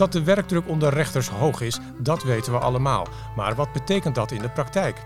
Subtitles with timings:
[0.00, 3.06] Dat de werkdruk onder rechters hoog is, dat weten we allemaal.
[3.36, 5.04] Maar wat betekent dat in de praktijk?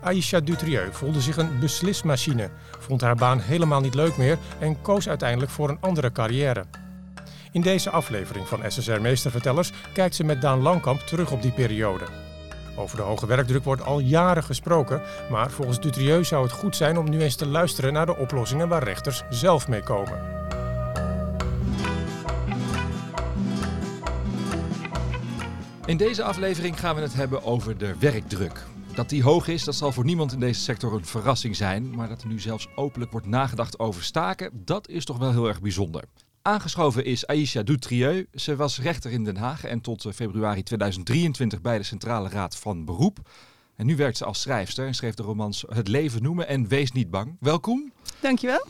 [0.00, 5.08] Aisha Dutrieu voelde zich een beslismachine, vond haar baan helemaal niet leuk meer en koos
[5.08, 6.64] uiteindelijk voor een andere carrière.
[7.52, 12.04] In deze aflevering van SSR Meestervertellers kijkt ze met Daan Langkamp terug op die periode.
[12.76, 16.98] Over de hoge werkdruk wordt al jaren gesproken, maar volgens Dutrieu zou het goed zijn
[16.98, 20.33] om nu eens te luisteren naar de oplossingen waar rechters zelf mee komen.
[25.86, 28.64] In deze aflevering gaan we het hebben over de werkdruk.
[28.94, 31.94] Dat die hoog is, dat zal voor niemand in deze sector een verrassing zijn.
[31.94, 35.48] Maar dat er nu zelfs openlijk wordt nagedacht over staken, dat is toch wel heel
[35.48, 36.04] erg bijzonder.
[36.42, 38.26] Aangeschoven is Aisha Dutrieu.
[38.32, 42.84] Ze was rechter in Den Haag en tot februari 2023 bij de Centrale Raad van
[42.84, 43.30] Beroep.
[43.76, 46.92] En nu werkt ze als schrijfster en schreef de romans Het leven noemen en Wees
[46.92, 47.36] niet bang.
[47.40, 47.92] Welkom.
[48.20, 48.66] Dankjewel.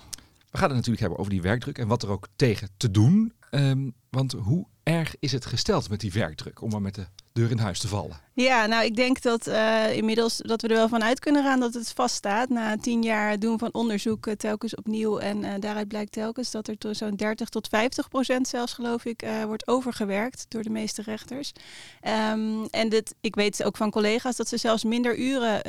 [0.51, 3.33] We gaan het natuurlijk hebben over die werkdruk en wat er ook tegen te doen.
[3.51, 7.51] Um, want hoe erg is het gesteld met die werkdruk, om maar met de deur
[7.51, 8.21] in huis te vallen?
[8.33, 11.61] Ja, nou ik denk dat uh, inmiddels dat we er wel van uit kunnen gaan
[11.61, 12.49] dat het vaststaat.
[12.49, 16.69] Na tien jaar doen van onderzoek uh, telkens opnieuw en uh, daaruit blijkt telkens dat
[16.69, 21.53] er zo'n 30 tot 50 procent zelfs geloof ik wordt overgewerkt door de meeste rechters.
[22.33, 25.63] Um, en dit, ik weet ook van collega's dat ze zelfs minder uren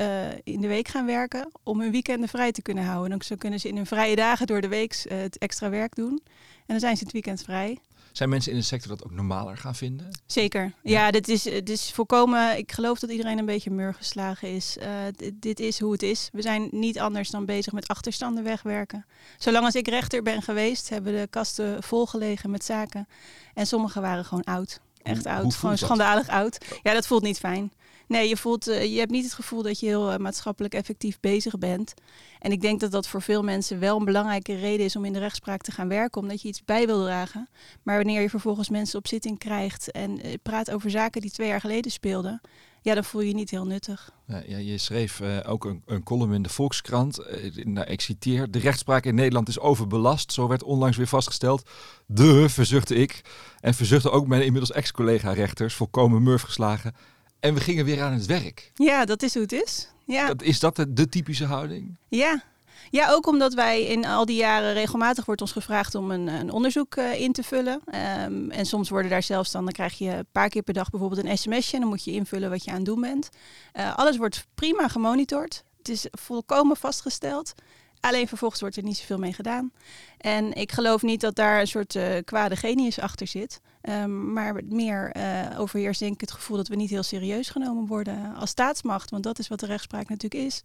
[0.43, 3.09] in de week gaan werken om hun weekenden vrij te kunnen houden.
[3.09, 6.21] Dan zo kunnen ze in hun vrije dagen door de week het extra werk doen.
[6.55, 7.79] En dan zijn ze het weekend vrij.
[8.15, 10.09] Zijn mensen in de sector dat ook normaler gaan vinden?
[10.25, 10.73] Zeker.
[10.83, 12.57] Ja, dit, is, dit is volkomen.
[12.57, 14.77] Ik geloof dat iedereen een beetje murgeslagen is.
[14.79, 14.87] Uh,
[15.33, 16.29] dit, is hoe het is.
[16.31, 19.05] We zijn niet anders dan bezig met achterstanden wegwerken.
[19.37, 23.07] Zolang als ik rechter ben geweest, hebben de kasten volgelegen met zaken.
[23.53, 24.79] En sommige waren gewoon oud.
[25.01, 25.55] Echt oud.
[25.55, 26.65] Gewoon schandalig oud.
[26.83, 27.71] Ja, dat voelt niet fijn.
[28.07, 31.19] Nee, je, voelt, uh, je hebt niet het gevoel dat je heel uh, maatschappelijk effectief
[31.19, 31.93] bezig bent.
[32.39, 35.13] En ik denk dat dat voor veel mensen wel een belangrijke reden is om in
[35.13, 37.49] de rechtspraak te gaan werken, omdat je iets bij wil dragen.
[37.83, 41.47] Maar wanneer je vervolgens mensen op zitting krijgt en uh, praat over zaken die twee
[41.47, 42.41] jaar geleden speelden,
[42.81, 44.11] ja, dan voel je je niet heel nuttig.
[44.27, 47.25] Ja, je schreef ook een, een, column in de Volkskrant.
[47.63, 50.31] nou, ik citeer: De rechtspraak in Nederland is overbelast.
[50.31, 51.69] Zo werd onlangs weer vastgesteld.
[52.05, 53.21] De, verzuchtte ik.
[53.59, 56.95] En verzuchtte ook mijn inmiddels ex-collega-rechters, volkomen murf geslagen.
[57.39, 58.71] En we gingen weer aan het werk.
[58.73, 59.89] Ja, dat is hoe het is.
[60.05, 60.27] Ja.
[60.27, 61.95] Dat, is dat de, de, typische houding?
[62.07, 62.43] Ja.
[62.89, 66.51] Ja, ook omdat wij in al die jaren regelmatig wordt ons gevraagd om een, een
[66.51, 67.81] onderzoek uh, in te vullen.
[68.23, 70.89] Um, en soms worden daar zelfs dan, dan krijg je een paar keer per dag
[70.89, 73.29] bijvoorbeeld een sms'je en dan moet je invullen wat je aan het doen bent.
[73.73, 75.63] Uh, alles wordt prima gemonitord.
[75.77, 77.53] Het is volkomen vastgesteld.
[77.99, 79.71] Alleen vervolgens wordt er niet zoveel mee gedaan.
[80.17, 83.61] En ik geloof niet dat daar een soort uh, kwade genius achter zit.
[83.89, 87.85] Um, maar meer uh, overheerst denk ik het gevoel dat we niet heel serieus genomen
[87.85, 89.09] worden als staatsmacht.
[89.09, 90.63] Want dat is wat de rechtspraak natuurlijk is.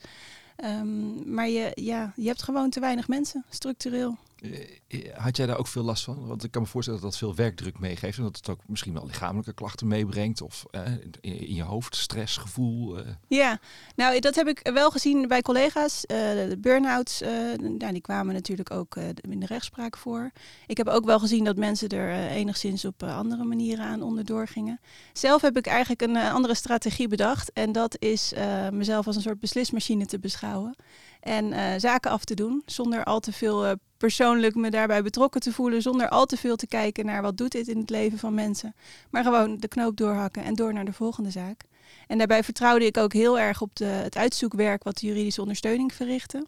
[0.65, 4.17] Um, maar je, ja, je hebt gewoon te weinig mensen, structureel.
[4.41, 6.27] Eh, had jij daar ook veel last van?
[6.27, 8.19] Want ik kan me voorstellen dat dat veel werkdruk meegeeft.
[8.19, 10.41] En dat het ook misschien wel lichamelijke klachten meebrengt.
[10.41, 10.83] Of eh,
[11.21, 12.99] in, je hoofd, stressgevoel.
[12.99, 13.07] Eh.
[13.29, 13.59] Ja,
[13.97, 16.05] nou dat heb ik wel gezien bij collega's.
[16.07, 16.17] Uh,
[16.49, 17.21] de burn-outs,
[17.61, 18.97] nou, die kwamen natuurlijk ook
[19.31, 20.31] in de rechtspraak voor.
[20.67, 24.81] Ik heb ook wel gezien dat mensen er enigszins op andere manieren aan onderdoor gingen.
[25.13, 27.53] Zelf heb ik eigenlijk een andere strategie bedacht.
[27.53, 28.33] En dat is
[28.73, 30.77] mezelf als een soort beslismachine te beschouwen.
[31.21, 35.83] En zaken af te doen zonder al te veel persoonlijk me daarbij betrokken te voelen
[35.83, 38.75] zonder al te veel te kijken naar wat doet dit in het leven van mensen.
[39.11, 41.63] Maar gewoon de knoop doorhakken en door naar de volgende zaak.
[42.07, 45.95] En daarbij vertrouwde ik ook heel erg op de, het uitzoekwerk wat de juridische ondersteuning
[45.95, 46.47] verrichtte.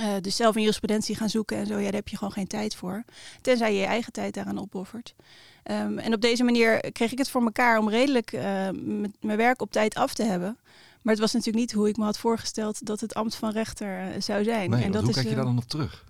[0.00, 2.46] Uh, dus zelf een jurisprudentie gaan zoeken en zo, ja, daar heb je gewoon geen
[2.46, 3.04] tijd voor.
[3.40, 5.14] Tenzij je je eigen tijd daaraan opoffert.
[5.70, 8.32] Um, en op deze manier kreeg ik het voor elkaar om redelijk
[9.20, 10.58] mijn werk op tijd af te hebben.
[11.06, 14.00] Maar het was natuurlijk niet hoe ik me had voorgesteld dat het ambt van rechter
[14.00, 14.70] uh, zou zijn.
[14.70, 16.04] Nee, en dat hoe is, kijk je daar dan op terug?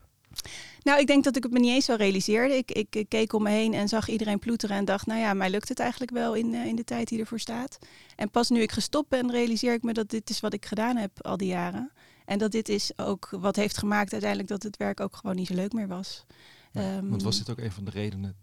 [0.82, 2.56] Nou, ik denk dat ik het me niet eens zo realiseerde.
[2.56, 5.34] Ik, ik, ik, keek om me heen en zag iedereen ploeteren en dacht, nou ja,
[5.34, 7.78] mij lukt het eigenlijk wel in, uh, in de tijd die ervoor staat.
[8.16, 10.96] En pas nu ik gestopt ben, realiseer ik me dat dit is wat ik gedaan
[10.96, 11.92] heb al die jaren.
[12.24, 15.46] En dat dit is ook wat heeft gemaakt uiteindelijk dat het werk ook gewoon niet
[15.46, 16.24] zo leuk meer was.
[16.72, 18.36] Ja, um, want was dit ook een van de redenen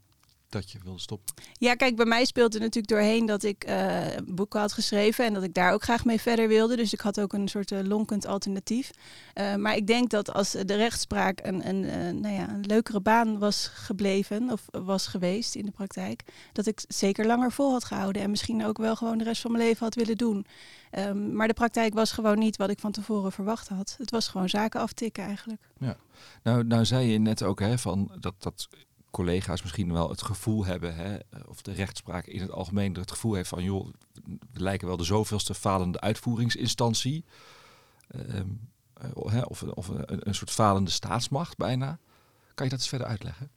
[0.53, 1.33] dat je wilde stoppen?
[1.53, 5.43] Ja, kijk, bij mij speelde natuurlijk doorheen dat ik uh, boeken had geschreven en dat
[5.43, 6.75] ik daar ook graag mee verder wilde.
[6.75, 8.91] Dus ik had ook een soort uh, lonkend alternatief.
[9.35, 11.79] Uh, maar ik denk dat als de rechtspraak een, een,
[12.19, 16.83] nou ja, een leukere baan was gebleven of was geweest in de praktijk, dat ik
[16.87, 19.83] zeker langer vol had gehouden en misschien ook wel gewoon de rest van mijn leven
[19.83, 20.45] had willen doen.
[20.97, 23.95] Um, maar de praktijk was gewoon niet wat ik van tevoren verwacht had.
[23.97, 25.61] Het was gewoon zaken aftikken eigenlijk.
[25.79, 25.97] Ja,
[26.43, 28.67] nou, nou zei je net ook hè, van dat, dat
[29.13, 33.33] collega's misschien wel het gevoel hebben, hè, of de rechtspraak in het algemeen het gevoel
[33.33, 33.87] heeft van, joh,
[34.51, 37.25] we lijken wel de zoveelste falende uitvoeringsinstantie.
[38.15, 38.71] Um,
[39.13, 41.99] of, of een, soort falende staatsmacht bijna.
[42.53, 43.49] Kan je dat eens verder uitleggen?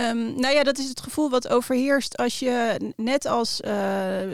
[0.00, 3.70] Um, nou ja, dat is het gevoel wat overheerst als je net als, uh,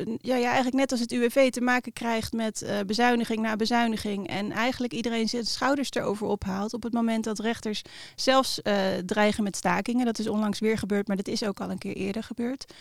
[0.04, 4.28] ja, ja, eigenlijk net als het UWV te maken krijgt met uh, bezuiniging na bezuiniging.
[4.28, 7.82] En eigenlijk iedereen zijn schouders erover ophaalt op het moment dat rechters
[8.14, 8.74] zelfs uh,
[9.06, 10.04] dreigen met stakingen.
[10.04, 12.72] Dat is onlangs weer gebeurd, maar dat is ook al een keer eerder gebeurd.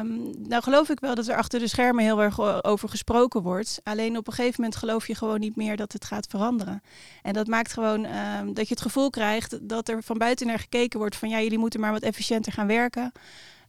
[0.00, 3.80] Um, nou geloof ik wel dat er achter de schermen heel erg over gesproken wordt.
[3.84, 6.82] Alleen op een gegeven moment geloof je gewoon niet meer dat het gaat veranderen.
[7.22, 10.58] En dat maakt gewoon um, dat je het gevoel krijgt dat er van buiten naar
[10.58, 13.12] gekeken wordt van ja, jullie moeten maar wat efficiënter gaan werken.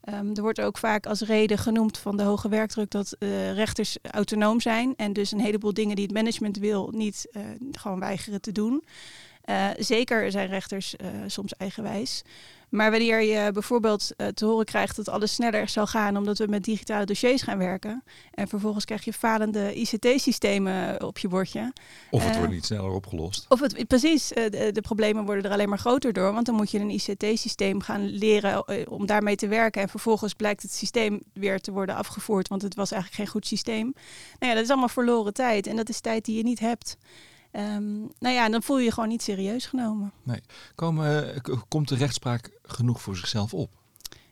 [0.10, 3.98] Um, er wordt ook vaak als reden genoemd van de hoge werkdruk dat uh, rechters
[4.01, 7.42] autonoom zijn en dus een heleboel dingen die het management wil niet uh,
[7.72, 8.84] gewoon weigeren te doen.
[9.45, 10.95] Uh, zeker zijn rechters
[11.28, 12.24] soms eigenwijs.
[12.74, 16.48] Maar wanneer je bijvoorbeeld uh, te horen krijgt dat alles sneller zal gaan omdat we
[16.48, 18.04] met digitale dossiers gaan werken.
[18.31, 21.74] En vervolgens krijg je falende ICT-systemen op je bordje.
[22.10, 23.45] Of het wordt niet sneller opgelost.
[23.50, 26.34] Of het, precies, de, de, problemen worden er alleen maar groter door.
[26.34, 29.81] Want dan moet je een ICT-systeem gaan leren om daarmee te werken.
[29.81, 33.48] En vervolgens blijkt het systeem weer te worden afgevoerd, want het was eigenlijk geen goed
[33.48, 33.94] systeem.
[34.40, 35.68] Nou ja, dat is allemaal verloren tijd.
[35.68, 36.98] En dat is tijd die je niet hebt.
[37.56, 40.12] Um, nou ja, dan voel je je gewoon niet serieus genomen.
[40.24, 40.42] Nee.
[40.76, 43.70] Komen, komt de rechtspraak genoeg voor zichzelf op?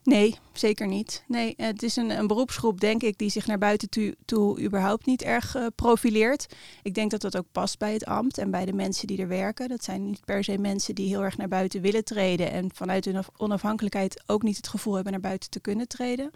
[0.03, 1.23] Nee, zeker niet.
[1.27, 5.05] Nee, het is een, een beroepsgroep, denk ik, die zich naar buiten toe, toe überhaupt
[5.05, 6.55] niet erg uh, profileert.
[6.83, 9.27] Ik denk dat dat ook past bij het ambt en bij de mensen die er
[9.27, 9.69] werken.
[9.69, 13.05] Dat zijn niet per se mensen die heel erg naar buiten willen treden en vanuit
[13.05, 16.31] hun onafhankelijkheid ook niet het gevoel hebben naar buiten te kunnen treden.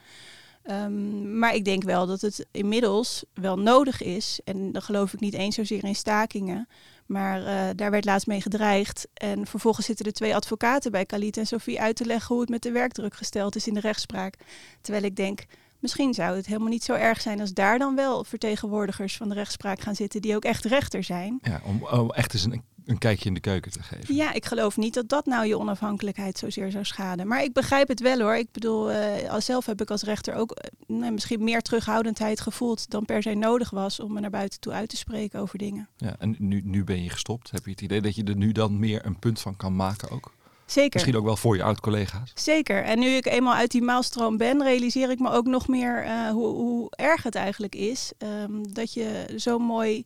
[0.71, 4.39] Um, maar ik denk wel dat het inmiddels wel nodig is.
[4.44, 6.67] En dan geloof ik niet eens zozeer in stakingen.
[7.06, 9.07] Maar uh, daar werd laatst mee gedreigd.
[9.13, 12.50] En vervolgens zitten er twee advocaten bij Khalid en Sophie uit te leggen hoe het
[12.50, 14.35] met de werkdruk gesteld is in de rechtspraak.
[14.81, 15.45] Terwijl ik denk,
[15.79, 19.35] misschien zou het helemaal niet zo erg zijn als daar dan wel vertegenwoordigers van de
[19.35, 21.39] rechtspraak gaan zitten die ook echt rechter zijn.
[21.41, 24.16] Ja, om, om echt eens een een kijkje in de keuken te geven.
[24.16, 27.28] Ja, ik geloof niet dat dat nou je onafhankelijkheid zozeer zou schaden.
[27.28, 28.36] Maar ik begrijp het wel hoor.
[28.36, 33.06] Ik bedoel, uh, zelf heb ik als rechter ook uh, misschien meer terughoudendheid gevoeld dan
[33.06, 35.90] per se nodig was om me naar buiten toe uit te spreken over dingen.
[35.98, 37.52] Ja, en nu, nu ben je gestopt.
[37.52, 40.10] Heb je het idee dat je er nu dan meer een punt van kan maken
[40.10, 40.34] ook?
[40.66, 40.90] Zeker.
[40.94, 42.32] Misschien ook wel voor je oud-collega's.
[42.36, 42.84] Zeker.
[42.84, 46.30] En nu ik eenmaal uit die maalstroom ben, realiseer ik me ook nog meer uh,
[46.30, 48.12] hoe, hoe, erg het eigenlijk is.
[48.18, 50.06] Um, dat je zo mooi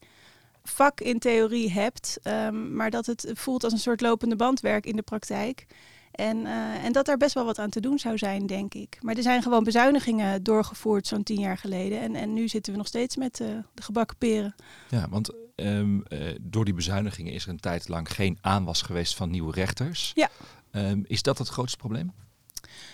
[0.63, 4.95] vak in theorie hebt, um, maar dat het voelt als een soort lopende bandwerk in
[4.95, 5.65] de praktijk.
[6.11, 8.97] En, uh, en dat daar best wel wat aan te doen zou zijn, denk ik.
[9.01, 11.99] Maar er zijn gewoon bezuinigingen doorgevoerd zo'n tien jaar geleden.
[11.99, 14.55] En, en nu zitten we nog steeds met uh, de gebakken peren.
[14.89, 19.15] Ja, want um, uh, door die bezuinigingen is er een tijd lang geen aanwas geweest
[19.15, 20.11] van nieuwe rechters.
[20.15, 20.29] Ja.
[20.71, 22.11] Um, is dat het grootste probleem?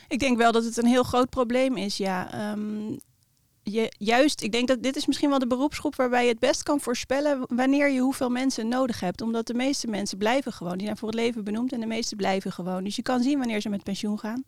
[0.07, 2.51] Ik denk wel dat het een heel groot probleem is, ja.
[2.51, 2.99] Um,
[3.67, 6.63] je, juist, ik denk dat dit is misschien wel de beroepsgroep waarbij je het best
[6.63, 9.21] kan voorspellen wanneer je hoeveel mensen nodig hebt.
[9.21, 10.77] Omdat de meeste mensen blijven gewoon.
[10.77, 12.83] Die zijn voor het leven benoemd en de meeste blijven gewoon.
[12.83, 14.43] Dus je kan zien wanneer ze met pensioen gaan.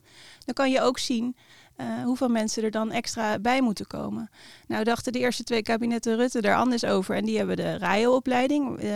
[0.45, 1.35] Dan kan je ook zien
[1.77, 4.29] uh, hoeveel mensen er dan extra bij moeten komen.
[4.67, 7.15] Nou dachten de eerste twee kabinetten Rutte daar anders over.
[7.15, 8.89] En die hebben de RIO-opleiding, uh,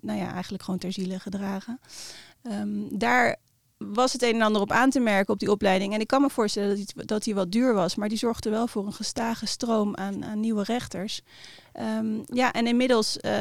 [0.00, 1.80] nou ja, eigenlijk gewoon ter ziele gedragen.
[2.42, 3.36] Um, daar
[3.78, 5.94] was het een en ander op aan te merken op die opleiding.
[5.94, 8.50] En ik kan me voorstellen dat die, dat die wat duur was, maar die zorgde
[8.50, 11.20] wel voor een gestage stroom aan, aan nieuwe rechters.
[11.80, 13.32] Um, ja, en inmiddels uh,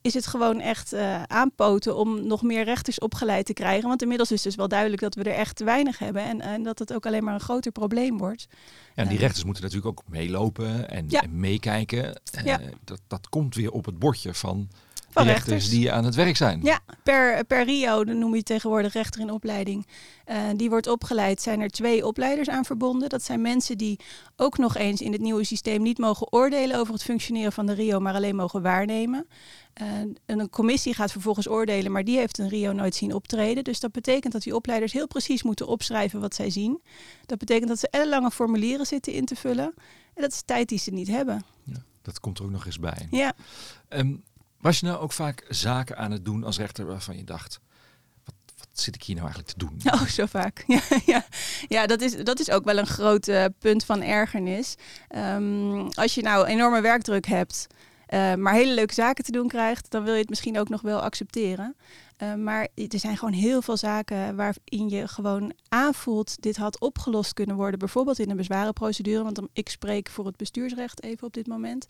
[0.00, 3.88] is het gewoon echt uh, aanpoten om nog meer rechters opgeleid te krijgen.
[3.88, 6.62] Want inmiddels is dus wel duidelijk dat we er echt te weinig hebben en, en
[6.62, 8.46] dat het ook alleen maar een groter probleem wordt.
[8.94, 11.22] Ja, en die rechters moeten natuurlijk ook meelopen en, ja.
[11.22, 12.20] en meekijken.
[12.44, 12.60] Ja.
[12.84, 14.68] dat, dat komt weer op het bordje van
[15.14, 15.48] van rechters.
[15.48, 15.78] rechters.
[15.78, 16.60] die aan het werk zijn.
[16.62, 19.86] Ja, per, per Rio, dan noem je tegenwoordig rechter in opleiding.
[20.26, 23.08] Uh, die wordt opgeleid, zijn er twee opleiders aan verbonden.
[23.08, 24.00] Dat zijn mensen die
[24.36, 27.72] ook nog eens in het nieuwe systeem niet mogen oordelen over het functioneren van de
[27.72, 29.26] Rio, maar alleen mogen waarnemen.
[29.82, 29.88] Uh,
[30.26, 33.64] een commissie gaat vervolgens oordelen, maar die heeft een Rio nooit zien optreden.
[33.64, 36.82] Dus dat betekent dat die opleiders heel precies moeten opschrijven wat zij zien.
[37.26, 39.74] Dat betekent dat ze ellenlange formulieren zitten in te vullen.
[40.14, 41.44] En dat is tijd die ze niet hebben.
[41.64, 43.08] Ja, dat komt er ook nog eens bij.
[43.10, 43.32] Ja.
[43.88, 44.22] Um,
[44.64, 47.60] was je nou ook vaak zaken aan het doen als rechter waarvan je dacht,
[48.24, 49.80] wat, wat zit ik hier nou eigenlijk te doen?
[49.94, 50.64] Oh, zo vaak.
[51.06, 51.26] Ja,
[51.68, 51.86] ja.
[51.86, 54.74] dat, is, dat is ook wel een groot uh, punt van ergernis.
[55.16, 57.66] Um, als je nou enorme werkdruk hebt,
[58.08, 60.80] uh, maar hele leuke zaken te doen krijgt, dan wil je het misschien ook nog
[60.80, 61.76] wel accepteren.
[62.22, 67.32] Uh, maar er zijn gewoon heel veel zaken waarin je gewoon aanvoelt, dit had opgelost
[67.32, 67.78] kunnen worden.
[67.78, 71.86] Bijvoorbeeld in een bezwarenprocedure, want ik spreek voor het bestuursrecht even op dit moment.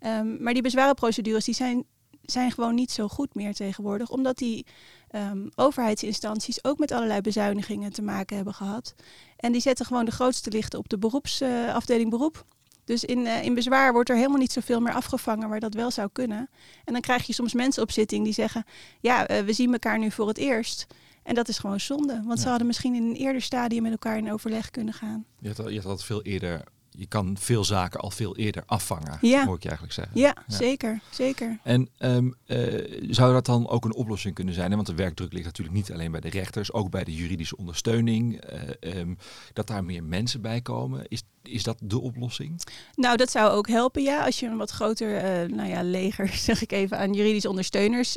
[0.00, 1.86] Um, maar die bezwarenprocedures die zijn
[2.22, 4.10] zijn gewoon niet zo goed meer tegenwoordig.
[4.10, 4.66] Omdat die
[5.14, 8.94] um, overheidsinstanties ook met allerlei bezuinigingen te maken hebben gehad.
[9.36, 12.44] En die zetten gewoon de grootste lichten op de beroepsafdeling uh, beroep.
[12.84, 15.90] Dus in, uh, in bezwaar wordt er helemaal niet zoveel meer afgevangen waar dat wel
[15.90, 16.48] zou kunnen.
[16.84, 18.64] En dan krijg je soms mensen op zitting die zeggen:
[19.00, 20.86] Ja, uh, we zien elkaar nu voor het eerst.
[21.22, 24.16] En dat is gewoon zonde, want ze hadden misschien in een eerder stadium met elkaar
[24.16, 25.24] in overleg kunnen gaan.
[25.38, 26.64] Je had, je had dat veel eerder
[27.00, 29.44] je kan veel zaken al veel eerder afvangen, ja.
[29.44, 30.20] moet ik je eigenlijk zeggen.
[30.20, 31.58] Ja, zeker, zeker.
[31.62, 32.34] En um,
[33.10, 34.70] zou dat dan ook een oplossing kunnen zijn?
[34.70, 34.76] Hè?
[34.76, 38.44] Want de werkdruk ligt natuurlijk niet alleen bij de rechters, ook bij de juridische ondersteuning.
[38.82, 39.18] Uh, um,
[39.52, 41.08] dat daar meer mensen bij komen.
[41.08, 42.60] Is, is dat de oplossing?
[42.94, 44.24] Nou, dat zou ook helpen, ja.
[44.24, 48.12] Als je een wat groter uh, nou ja, leger, zeg ik even, aan juridische ondersteuners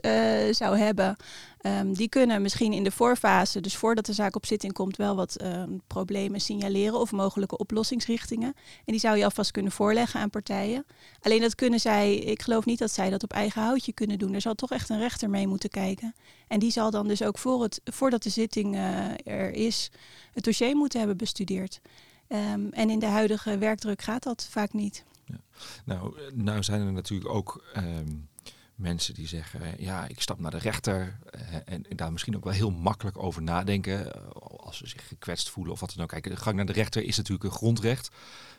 [0.52, 1.18] zou hebben.
[1.66, 5.16] Um, die kunnen misschien in de voorfase, dus voordat de zaak op zitting komt, wel
[5.16, 8.54] wat um, problemen signaleren of mogelijke oplossingsrichtingen.
[8.56, 10.86] En die zou je alvast kunnen voorleggen aan partijen.
[11.22, 14.34] Alleen dat kunnen zij, ik geloof niet dat zij dat op eigen houtje kunnen doen.
[14.34, 16.16] Er zal toch echt een rechter mee moeten kijken.
[16.48, 19.92] En die zal dan dus ook voor het, voordat de zitting uh, er is,
[20.34, 21.82] het dossier moeten hebben bestudeerd.
[22.34, 25.04] Um, en in de huidige werkdruk gaat dat vaak niet.
[25.26, 25.36] Ja.
[25.86, 27.64] Nou, nou zijn er natuurlijk ook
[28.76, 31.20] mensen die zeggen, ja, ik stap naar de rechter
[31.66, 35.74] en, en, daar misschien ook wel heel makkelijk over nadenken als ze zich gekwetst voelen
[35.74, 36.10] of wat dan ook.
[36.10, 38.10] Kijk, de gang naar de rechter is natuurlijk een grondrecht,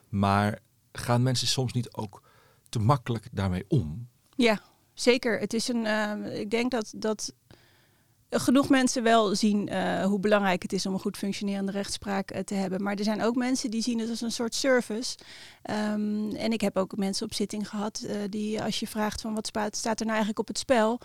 [0.09, 0.59] maar
[0.93, 2.23] gaan mensen soms niet ook
[2.69, 4.09] te makkelijk daarmee om?
[4.37, 4.61] Ja,
[4.95, 5.40] zeker.
[5.40, 7.33] Het is een, uh, ik denk dat, dat
[8.31, 12.40] genoeg mensen wel zien uh, hoe belangrijk het is om een goed functionerende rechtspraak uh,
[12.40, 12.83] te hebben.
[12.83, 15.16] Maar er zijn ook mensen die zien het als een soort service.
[15.71, 19.35] Um, en ik heb ook mensen op zitting gehad uh, die als je vraagt van
[19.35, 21.00] wat staat er nou eigenlijk op het spel,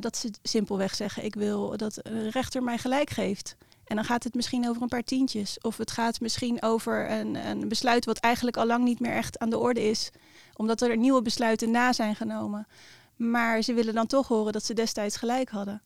[0.00, 3.56] dat ze simpelweg zeggen ik wil dat een rechter mij gelijk geeft.
[3.84, 5.58] En dan gaat het misschien over een paar tientjes.
[5.60, 9.38] Of het gaat misschien over een, een besluit wat eigenlijk al lang niet meer echt
[9.38, 10.10] aan de orde is.
[10.56, 12.66] Omdat er nieuwe besluiten na zijn genomen.
[13.16, 15.82] Maar ze willen dan toch horen dat ze destijds gelijk hadden.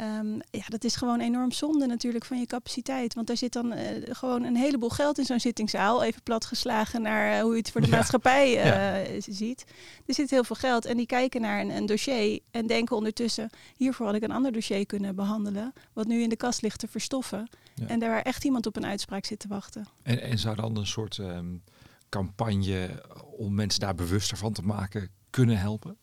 [0.00, 3.14] Um, ja, dat is gewoon enorm zonde natuurlijk van je capaciteit.
[3.14, 6.02] Want daar zit dan uh, gewoon een heleboel geld in zo'n zittingszaal.
[6.02, 7.96] Even platgeslagen naar uh, hoe je het voor de ja.
[7.96, 9.20] maatschappij uh, ja.
[9.20, 9.64] ziet.
[10.06, 13.50] Er zit heel veel geld en die kijken naar een, een, dossier en denken ondertussen...
[13.76, 15.72] hiervoor had ik een ander dossier kunnen behandelen...
[15.92, 17.48] wat nu in de kast ligt te verstoffen.
[17.74, 17.86] Ja.
[17.86, 19.86] En daar waar echt iemand op een uitspraak zit te wachten.
[20.02, 21.62] En, en zou dan een soort um,
[22.08, 23.02] campagne
[23.36, 25.96] om mensen daar bewuster van te maken kunnen helpen?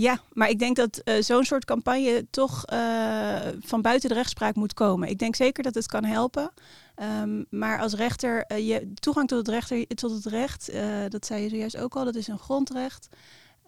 [0.00, 4.54] Ja, maar ik denk dat uh, zo'n soort campagne toch uh, van buiten de rechtspraak
[4.54, 5.08] moet komen.
[5.08, 6.52] Ik denk zeker dat het kan helpen.
[7.22, 10.72] Um, maar als rechter, uh, je toegang tot het, rechter, tot het recht,
[11.08, 13.08] dat zei je zojuist ook al, dat is een grondrecht.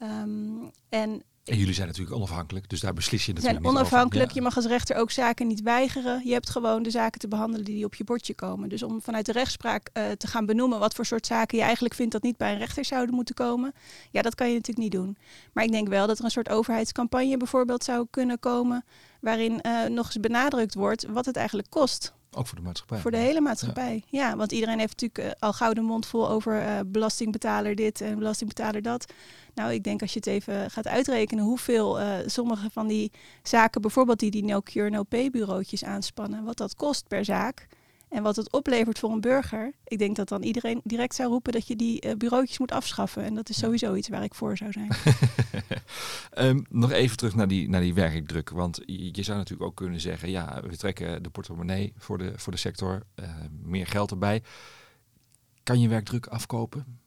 [0.03, 4.29] Um, en en jullie zijn natuurlijk onafhankelijk, dus daar beslis je natuurlijk zijn onafhankelijk.
[4.29, 4.35] Ja.
[4.35, 6.21] Je mag als rechter ook zaken niet weigeren.
[6.25, 8.69] Je hebt gewoon de zaken te behandelen die op je bordje komen.
[8.69, 11.95] Dus om vanuit de rechtspraak uh, te gaan benoemen wat voor soort zaken je eigenlijk
[11.95, 13.73] vindt dat niet bij een rechter zouden moeten komen.
[14.11, 15.17] Ja, dat kan je natuurlijk niet doen.
[15.53, 18.85] Maar ik denk wel dat er een soort overheidscampagne bijvoorbeeld zou kunnen komen.
[19.21, 22.99] Waarin uh, nog eens benadrukt wordt wat het eigenlijk kost ook voor de maatschappij.
[22.99, 24.29] Voor de hele maatschappij, ja.
[24.29, 28.19] ja want iedereen heeft natuurlijk uh, al gouden mond vol over uh, belastingbetaler dit en
[28.19, 29.13] belastingbetaler dat.
[29.55, 33.81] Nou, ik denk als je het even gaat uitrekenen hoeveel uh, sommige van die zaken,
[33.81, 37.67] bijvoorbeeld die die no cure no pay bureautjes aanspannen, wat dat kost per zaak.
[38.11, 39.73] En wat het oplevert voor een burger.
[39.85, 43.25] Ik denk dat dan iedereen direct zou roepen dat je die uh, bureautjes moet afschaffen.
[43.25, 44.91] En dat is sowieso iets waar ik voor zou zijn.
[46.39, 48.51] um, nog even terug naar die, naar die werkdruk.
[48.51, 52.33] Want je, je, zou natuurlijk ook kunnen zeggen, ja, we trekken de portemonnee voor de,
[52.37, 53.03] voor de sector.
[53.21, 54.43] Uh, meer geld erbij.
[55.63, 57.01] Kan je werkdruk afkopen?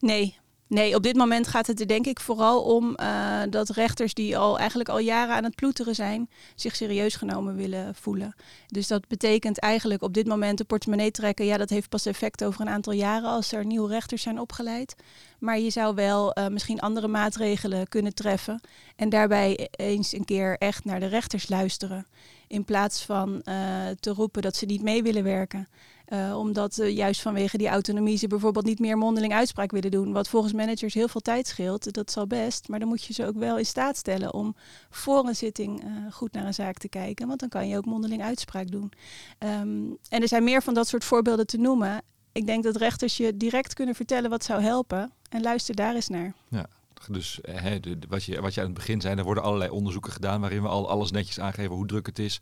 [0.00, 0.38] Nee,
[0.70, 4.38] Nee, op dit moment gaat het er denk ik vooral om uh, dat rechters die
[4.38, 8.34] al eigenlijk al jaren aan het ploeteren zijn, zich serieus genomen willen voelen.
[8.66, 11.46] Dus dat betekent eigenlijk op dit moment de portemonnee trekken.
[11.46, 14.96] Ja, dat heeft pas effect over een aantal jaren als er nieuwe rechters zijn opgeleid.
[15.38, 18.60] Maar je zou wel uh, misschien andere maatregelen kunnen treffen
[18.96, 22.06] en daarbij eens een keer echt naar de rechters luisteren.
[22.50, 25.68] In plaats van uh, te roepen dat ze niet mee willen werken.
[26.08, 30.12] Uh, omdat uh, juist vanwege die autonomie ze bijvoorbeeld niet meer mondeling uitspraak willen doen.
[30.12, 31.92] Wat volgens managers heel veel tijd scheelt.
[31.92, 32.68] Dat zal best.
[32.68, 34.54] Maar dan moet je ze ook wel in staat stellen om
[34.90, 37.26] voor een zitting goed naar een zaak te kijken.
[37.26, 38.92] Want dan kan je ook mondeling uitspraak doen.
[39.38, 42.02] Um, en er zijn meer van dat soort voorbeelden te noemen.
[42.32, 45.12] Ik denk dat rechters je direct kunnen vertellen wat zou helpen.
[45.28, 46.34] En luister daar eens naar.
[46.48, 46.66] Ja.
[47.08, 50.12] Dus hè, de, wat, je, wat je aan het begin zei, er worden allerlei onderzoeken
[50.12, 52.40] gedaan waarin we al alles netjes aangeven hoe druk het is.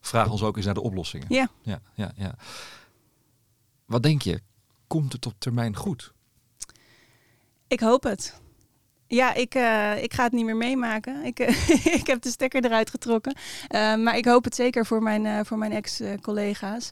[0.00, 1.26] Vraag ons ook eens naar de oplossingen.
[1.28, 1.48] Ja.
[1.62, 2.34] ja, ja, ja.
[3.86, 4.40] Wat denk je?
[4.86, 6.12] Komt het op termijn goed?
[7.68, 8.40] Ik hoop het.
[9.06, 11.24] Ja, ik, uh, ik ga het niet meer meemaken.
[11.24, 13.36] Ik, uh, ik heb de stekker eruit getrokken.
[13.68, 16.90] Uh, maar ik hoop het zeker voor mijn, voor mijn ex-collega's.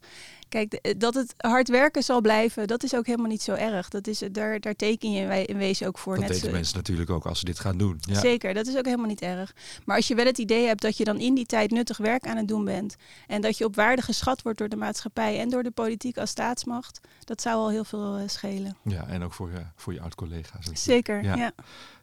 [0.49, 3.89] Kijk, dat het hard werken zal blijven, dat is ook helemaal niet zo erg.
[3.89, 6.15] Dat is, daar, daar teken je in wezen ook voor.
[6.15, 7.97] Dat net weten mensen natuurlijk ook als ze dit gaan doen.
[8.01, 8.21] Ja.
[8.21, 9.55] Zeker, dat is ook helemaal niet erg.
[9.85, 12.27] Maar als je wel het idee hebt dat je dan in die tijd nuttig werk
[12.27, 12.97] aan het doen bent...
[13.27, 16.31] en dat je op waarde geschat wordt door de maatschappij en door de politiek als
[16.31, 17.01] staatsmacht...
[17.25, 18.77] dat zou al heel veel uh, schelen.
[18.83, 20.67] Ja, en ook voor, uh, voor je oud-collega's.
[20.73, 21.37] Zeker, ja.
[21.37, 21.53] ja.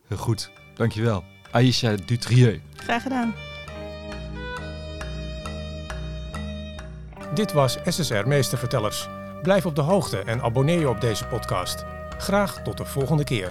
[0.08, 1.24] Heel goed, dankjewel.
[1.52, 2.62] Aisha Dutrieu.
[2.75, 3.55] Graag gedaan.
[7.34, 9.10] Dit was SSR Meestervertellers.
[9.41, 11.86] Blijf op de hoogte en abonneer je op deze podcast.
[12.17, 13.50] Graag tot de volgende keer.